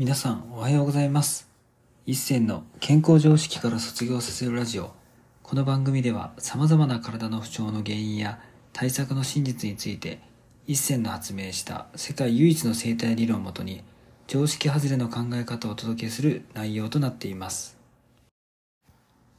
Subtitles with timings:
[0.00, 1.46] 皆さんおはようございます。
[2.06, 4.94] 一銭の健康常識から卒業させるラジオ。
[5.42, 8.40] この番組では様々な体の不調の原因や
[8.72, 10.18] 対策の真実について
[10.66, 13.82] 一銭の発明した世界唯一の生態理論をもとに
[14.26, 17.76] 常識外れの考え方をお届けする内容となっています。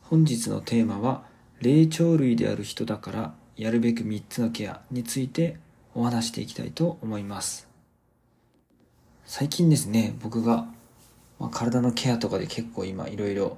[0.03, 1.23] 本日のテーマは
[1.59, 5.57] 霊長類である人だからやるべく3つのケアについて
[5.95, 7.70] お話していきたいと思います。
[9.33, 10.67] 最近ですね、僕が、
[11.39, 13.57] まあ、体のケアとかで結構今いろいろ、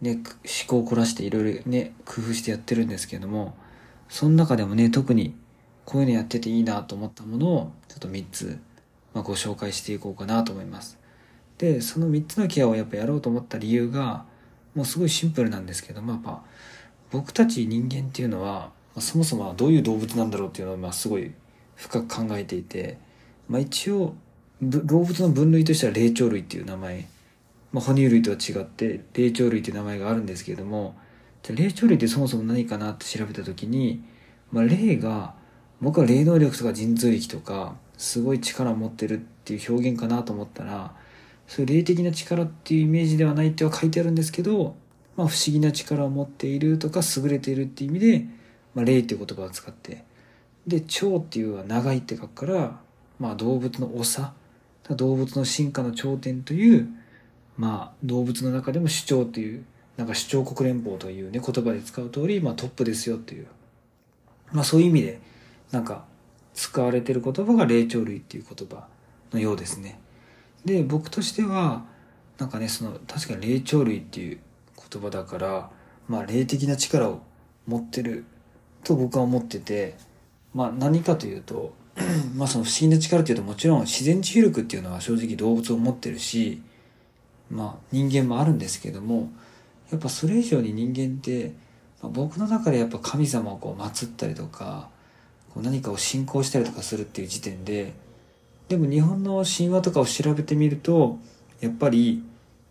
[0.00, 0.22] ね、思
[0.68, 3.56] 考を凝らしていろいろね、工夫してやってるんですけども、
[4.08, 5.34] その中でもね、特に
[5.84, 8.60] こういうのやってていいなと思ったものをちょっと3つ、
[9.14, 10.96] まあ、ご紹介していこうかなと思います。
[11.58, 14.26] で、その3つのケアをやっぱやろうと思った理由が、
[14.76, 16.44] もうすごいシンプルなんですけども、やっぱ
[17.10, 21.32] 僕たち人間っていうのは、ま、そもそもどういう動物なんだろうっていうのをまあすごい
[21.74, 22.98] 深く考えていて、
[23.48, 24.14] まあ一応
[24.62, 27.06] 動物の分類としては霊長類っていう名前、
[27.72, 30.96] まあ、哺乳類とは違って霊長類っていう名前があるんですけれども
[31.42, 34.02] じゃ霊長類ってそもそも何かなって調べた時に、
[34.50, 35.34] まあ、霊が
[35.80, 40.94] 僕は霊能力とか神通力とかすごい力を持ってるっていう表現かなと思ったら
[41.46, 44.74] そういう霊的な力っていうイメージではないっては書いてあるんですけど、
[45.16, 48.26] まあ、不思議な力を持っているとか優れているっていう意味で、
[48.74, 50.04] まあ、霊っていう言葉を使って。
[50.66, 52.80] で蝶っていうのは長いって書くから、
[53.18, 54.34] まあ、動物の長
[54.94, 56.88] 動物の進化の頂点という、
[57.56, 59.64] まあ、動物の中でも首長という、
[59.96, 63.48] なんか首長国連邦というね、言葉で使う通り、まあトップですよっていう。
[64.52, 65.20] まあそういう意味で、
[65.72, 66.04] なんか、
[66.54, 68.86] 使われてる言葉が霊長類っていう言葉
[69.32, 70.00] のようですね。
[70.64, 71.84] で、僕としては、
[72.38, 74.38] なんかね、その、確かに霊長類っていう
[74.90, 75.70] 言葉だから、
[76.06, 77.20] まあ霊的な力を
[77.66, 78.24] 持ってる
[78.84, 79.96] と僕は思ってて、
[80.54, 81.74] まあ何かというと、
[82.36, 86.62] まあその不思議な力っていうともちろん自然治癒力っていうのは正直動物を持ってるし、
[87.50, 89.30] まあ人間もあるんですけども、
[89.90, 91.52] やっぱそれ以上に人間って、
[92.02, 94.88] まあ、僕の中でやっぱ神様をこう祀ったりとか、
[95.54, 97.94] こう何かを信仰したりとかするっていう時点で、
[98.68, 101.18] でも日本の神話とかを調べてみると、
[101.60, 102.22] やっぱり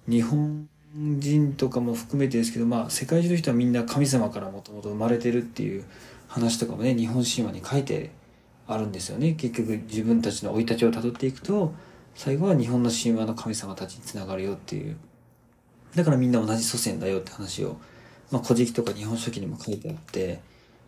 [0.07, 5.83] 日本人とかも含めてですけど、まあ世界中の人はみんな神様からもともと生まれてるっていう
[6.27, 8.11] 話とかもね、日本神話に書いて
[8.67, 9.33] あるんですよね。
[9.33, 11.73] 結局自分たちの生い立ちをたどっていくと
[12.16, 14.97] 最後は日本の神話の神様たちにつながるよっていう。
[15.95, 17.77] だからみんな同じ祖先だよって話を
[18.31, 20.41] 「まあ、古事記」とか「日本書紀」にも書いてあって、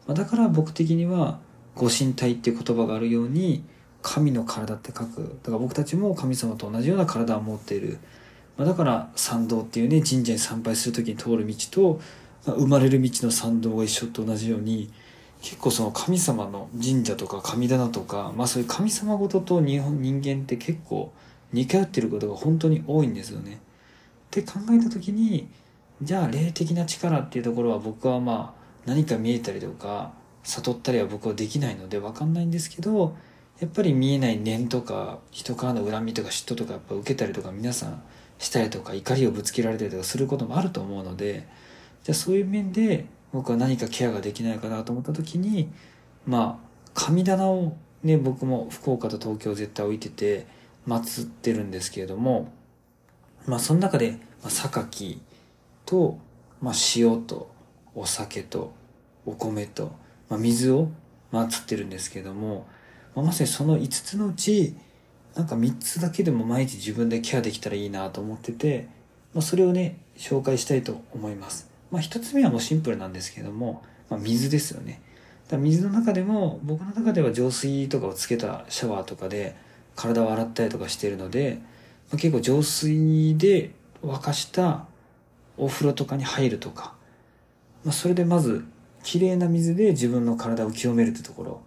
[0.05, 1.39] まあ、だから僕的には
[1.75, 3.63] 「ご神体」っていう言葉があるように
[4.01, 5.39] 神の体って書く。
[5.43, 7.99] だから僕たちも神様と同じような体を持っている、
[8.57, 12.01] まあ、だから参道っていうね神社に参拝する時に通る道と、
[12.45, 14.91] まあ、生まれる道の参道が一緒と同じように
[15.41, 21.11] 結構その神様の神社とか神棚とか、まあそういう神様ごとと日本人間って結構
[21.53, 23.55] 似通ってることが本当に多いんですよね。
[23.55, 23.57] っ
[24.31, 25.47] て考えた時に、
[26.01, 30.11] じゃあ霊的な力っていうところは僕はまあ何か見えたりとか
[30.43, 33.15] 悟ったりは僕はできないのでわかんないんですけど、
[33.59, 38.01] やっぱり見えない念とか人からの恨みとか嫉妬とかやっぱ受けたりとか皆さん
[38.37, 41.47] したりとか怒りをぶつけられたりとかすることもあると思うので、
[42.03, 45.69] じゃあそういう面で僕は何かケアができないかなと思った時に
[46.25, 50.47] まあ神棚をね僕も福岡と東京絶対置いてて
[50.87, 52.51] 祀ってるんですけれども
[53.45, 55.19] まあその中で、まあ、榊
[55.85, 56.19] と、
[56.61, 57.49] まあ、塩と
[57.95, 58.73] お酒と
[59.25, 59.91] お米と、
[60.29, 60.89] まあ、水を
[61.31, 62.67] 祀ってるんですけれども、
[63.15, 64.75] まあ、まさにその5つのうち
[65.35, 68.87] なんか3つだけでも毎日自分でケアできたらいいなと思ってて、
[69.33, 71.68] まあ、それをね紹介したいと思います。
[71.91, 75.01] まあ、一つ目はもうシンプルなんですけども、まあ、水ですよね。
[75.49, 79.55] だ水の中でも、僕の中では浄水とかをつけたシャワーとかで
[79.95, 81.59] 体を洗ったりとかしているので、
[82.11, 83.71] まあ、結構浄水で
[84.03, 84.85] 沸かした
[85.57, 86.93] お風呂とかに入るとか、
[87.83, 88.65] まあ、それでまず、
[89.03, 91.61] 綺麗な水で自分の体を清めるってところ。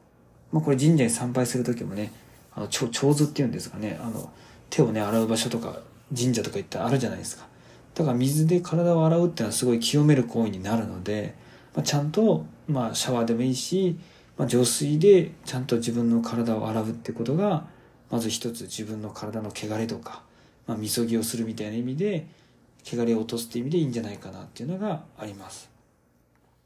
[0.53, 2.13] まあ、これ神社に参拝する時もね、
[2.55, 4.31] あの、ちょ、長図っていうんですかね、あの、
[4.71, 5.81] 手をね、洗う場所とか、
[6.15, 7.47] 神社とか行ったらあるじゃないですか。
[7.95, 11.35] だから水で体を洗うっていうのはすごい清める行為になるので、
[11.75, 13.99] まあ、ちゃんと、まあ、シャワーでもいいし、
[14.37, 17.67] まあ、浄水でちゃんと自分の体を洗うってことが
[18.11, 20.23] まず一つ自分の体の汚れとか、
[20.67, 22.27] まあ、みそぎをするみたいな意味で
[22.85, 25.71] 汚れを落とすっていう意味でいいんじゃないかなっていうのがあります。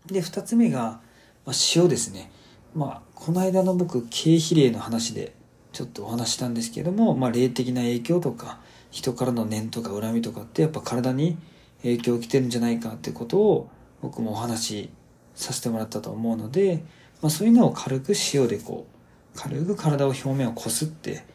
[0.07, 1.01] で二つ目が、
[1.45, 2.31] まあ、塩ですね。
[2.75, 5.35] まあこの間の僕経費霊の話で
[5.73, 8.61] ちょっとお話したんですけども、まあ、霊的な影響とか
[8.97, 11.37] 人からの念とか恨みとかってやっぱ体に
[11.83, 13.69] 影響をきてるんじゃないかってことを
[14.01, 14.91] 僕もお話し
[15.35, 16.83] させてもらったと思うので、
[17.21, 18.87] まあ、そういうのを軽く塩でこ
[19.35, 21.27] う軽く体を表面をこすって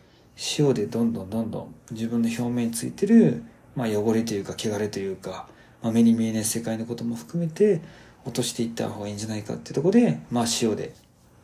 [0.57, 3.43] 塩でどんどんどんどん自分の表面についてる、
[3.75, 5.47] まあ、汚れというか汚れというか、
[5.83, 7.79] まあ、目に見えない世界のことも含めて
[8.25, 10.95] 落としていった方がいいんじゃないかってとこで、まあ、塩で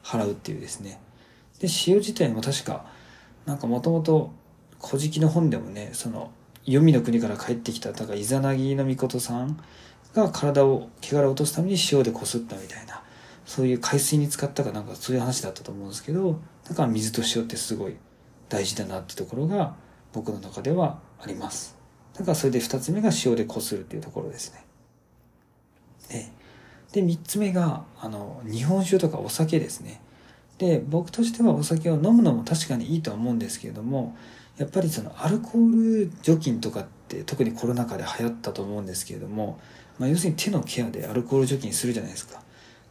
[0.04, 1.00] 払うっていうですね。
[1.60, 2.86] で塩自体も確か
[3.46, 4.32] なんかもともと
[4.82, 6.32] 「古事記」の本でもねその
[6.66, 9.60] 黄泉の国から帰ってきただからイザナギの御事さん
[10.14, 13.02] が体を汚れを落とすために塩でこすったみたいな
[13.46, 17.96] そういう海水に使ったかなんかそういう話だったと思うんですけどだから水と塩ってすごい
[18.50, 19.76] 大事だなってところが
[20.14, 21.76] 僕の中ではあります。
[22.14, 24.66] だからそれで2つ目が塩でこするっていうところですね。
[26.10, 26.32] で
[27.02, 30.02] で3つ目があの日本酒とかお酒ですね。
[30.58, 34.16] で僕としてはお酒を飲むのも確かにいいとは思うんですけれども
[34.58, 39.60] やっぱりそのアルコール除菌とかって特にコロナ禍で流行ったと思うんですけれども、
[40.00, 42.42] まあ、要するに手のケアでアルコール除菌するじゃないですか。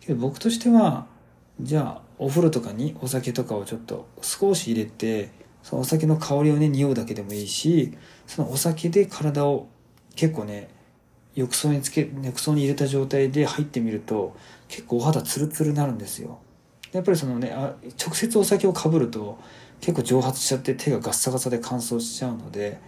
[0.00, 1.06] けど僕としては
[1.60, 5.30] じゃあお風呂とかにお酒とかをちょっと少し入れて
[5.62, 7.92] そのお酒の香りをね匂うだけでもいいし
[8.26, 9.66] そのお酒で体を
[10.14, 10.68] 結構ね
[11.34, 14.36] 浴槽につけ浴槽に入れた状態で入ってみると
[14.68, 16.38] 結構お肌ツルツルになるんですよ。
[16.92, 19.38] やっぱりそのねあ直接お酒をかぶると
[19.80, 22.78] 結構蒸発しちゃって手がガッサガサで乾燥しちゃうので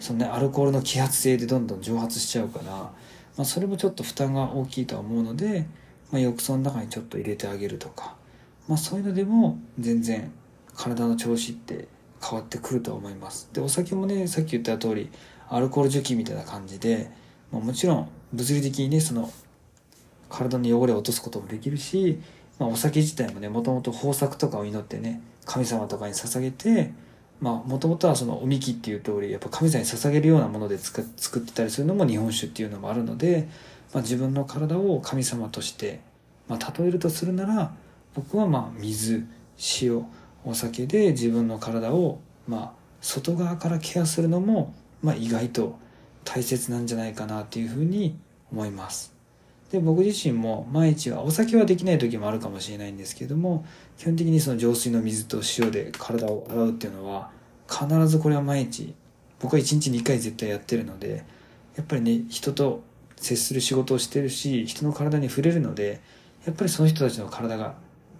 [0.00, 2.92] そのねアルコールの揮発性でどんどん蒸発しちゃうから、ま
[3.38, 5.66] あ、それもちょっと負担が大きいとは思うので、
[6.10, 8.16] まあ、浴槽の中にちょっと入れてあげるとか、
[8.66, 10.32] まあ、そういうのでも全然
[10.76, 11.88] 体の調子って
[12.22, 13.48] 変わってくると思います。
[13.52, 15.10] でお酒もねさっき言った通り
[15.48, 17.10] アルコール除菌みたいな感じで、
[17.52, 19.30] まあ、もちろん物理的にねその
[20.28, 22.20] 体の汚れを落とすこともできるし、
[22.58, 26.92] まあ、お酒自体もねもともと豊作とかを祈ってね神様とかに捧げて
[27.40, 33.48] もともとはそのおみきっていう通りやっぱ神様に捧げるようなもので作ってたりするのも日本酒っていうのもあるので、
[33.92, 36.00] まあ、自分の体を神様として、
[36.48, 37.72] まあ、例えるとするなら
[38.14, 39.24] 僕はまあ水
[39.80, 40.04] 塩
[40.44, 45.78] お酒で自分の体をまあ外側からケアするのもまあ意外と
[46.24, 48.18] 大切なんじゃないかなっていうふうに
[48.50, 49.17] 思います。
[49.70, 53.66] で僕自身も毎日はお酒はできない時もあるかもしれないんですけども
[53.98, 57.30] 基本的にその浄水の水と塩で体を洗うっていうのは
[57.68, 58.94] 必ずこれは毎日
[59.40, 61.24] 僕は1日2回絶対やってるので
[61.76, 62.82] やっぱりね人と
[63.16, 66.00] 接する仕事をしてるし人の体に触れるので
[66.46, 67.74] やっぱりその人たちの体が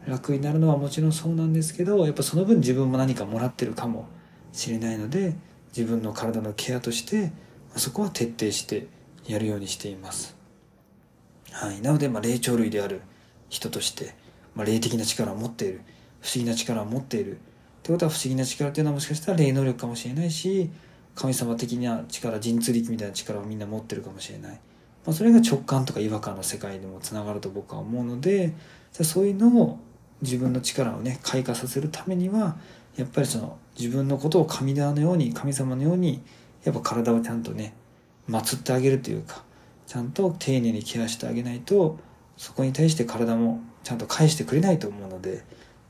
[0.07, 4.07] 楽になるのはもちろんそうなんですけどやっぱその分自分も何かもらってるかも
[4.53, 5.35] しれないので
[5.77, 7.33] 自分の体のケアとして
[7.77, 8.87] そこは徹底して
[9.27, 10.38] やるようにしています。
[11.53, 13.01] はい、なので、まあ、霊長類である
[13.49, 14.15] 人として、
[14.55, 15.81] まあ、霊的な力を持っている
[16.21, 17.39] 不思議な力を持っている。
[17.79, 20.69] ってことは不思議な力っていうのはもしかしたら霊能力かもしれないし
[21.15, 24.59] 神様的な力神通力みたいな力をみんな持ってるかもしれない、ま
[25.09, 28.53] あ、それが直感とか違和感の世界でもつながると僕は思うので
[28.93, 29.79] そういうのを
[30.21, 32.57] 自分の力をね開花させるためには
[32.97, 36.23] やっぱりその自分のことを神様のように神様のように
[36.65, 37.75] やっぱ体をちゃんとね
[38.29, 39.43] 祀ってあげるというか
[39.89, 41.99] ちゃんと丁寧にケアしてあげないと
[42.37, 45.45] そこに対して体もちゃんと返してくれないと思うので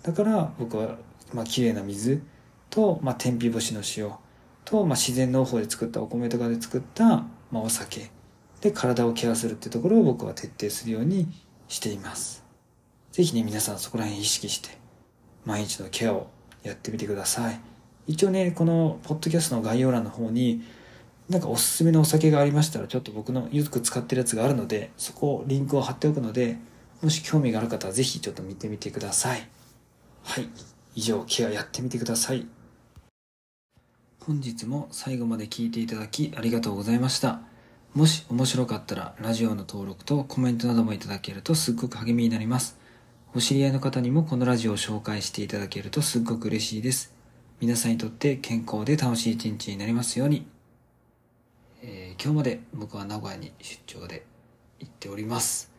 [0.04, 0.98] だから僕は
[1.34, 2.22] まあ綺麗な水
[2.70, 4.12] と、まあ、天日干しの塩
[4.64, 8.10] と、まあ、自然農法で作ったお米とかで作った、まあ、お酒
[8.60, 11.26] で体をケアするっていうところを僕は徹底するように
[11.66, 12.44] しています。
[13.10, 14.68] 是非ね皆さんそこら辺意識して
[15.44, 16.28] 毎日のケアを
[16.62, 17.60] やってみてください。
[18.06, 20.62] 一応ねこのポッドキャストの概要欄の方に
[21.28, 26.56] なんかおすすめのお酒がありましたらちょっと僕のよく使ってるやつがあるのでそこをリンクを貼っておくので
[27.02, 29.48] もし興味がある方はぜひちょっと見てみてください。
[30.24, 30.48] はい。
[30.94, 32.46] 以上ケアやってみてください。
[34.20, 37.40] 本日も最後まで聞いていただきありがとうございました。
[37.94, 42.78] もし面白かったらラジオの登録とコメントなどもいただけるとすっごく励みになります。
[43.34, 47.14] お知り合いの方にもこのラジオを紹介していただけるとすっごく嬉しいです。
[47.60, 50.57] 皆さんにとって健康で楽しい一日になりますように。
[51.82, 54.24] えー、今日まで僕は名古屋に出張で
[54.80, 55.72] 行っております。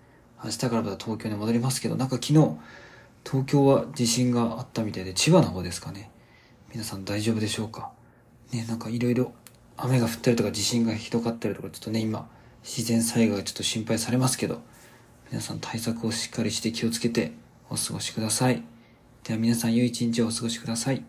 [0.44, 2.34] 明日からまた東京に戻りますけど、なんか昨日、
[3.26, 6.12] 東京は地震があったみたいで、千葉の方ですかね。
[6.72, 7.92] 皆さん大丈夫でしょうか？
[8.54, 9.34] ね、なんかいろいろ
[9.76, 12.30] 雨が降ったりとか地震がひどかったりとか、ちょっとね、今、
[12.64, 14.62] 自然災害がちょっと心配されますけど、
[15.30, 17.34] 皆さん対策をしっかりして気をつけて
[17.70, 18.64] お過ごしください。
[19.24, 21.04] では皆さん良い一日をお過ごしください。